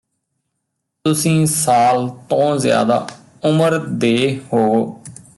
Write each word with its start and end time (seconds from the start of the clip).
ਤੁਸੀਂ 1.05 1.45
ਸਾਲ 1.45 2.09
ਤੋਂ 2.29 2.57
ਜ਼ਿਆਦਾ 2.57 3.07
ਉਮਰ 3.43 3.77
ਦੇ 3.77 4.39
ਹੋਵੋ 4.53 5.01